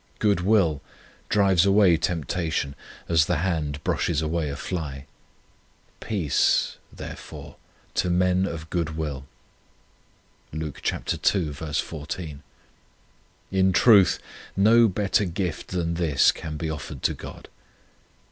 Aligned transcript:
Good 0.17 0.39
will 0.41 0.81
drives 1.29 1.63
away 1.63 1.95
tempta 1.95 2.51
tion 2.51 2.73
as 3.07 3.27
the 3.27 3.35
hand 3.35 3.83
brushes 3.83 4.19
away 4.19 4.49
a 4.49 4.55
fly." 4.55 5.05
Peace," 5.99 6.77
therefore," 6.91 7.57
to 8.01 8.09
men 8.09 8.47
of 8.47 8.71
good 8.71 8.97
will." 8.97 9.25
* 10.01 10.51
In 10.51 11.03
truth 13.79 14.19
no 14.57 14.87
better 14.87 15.25
gift 15.25 15.67
than 15.67 15.93
this 15.93 16.31
can 16.31 16.57
be 16.57 16.69
offered 16.71 17.03
to 17.03 17.13
God. 17.13 17.47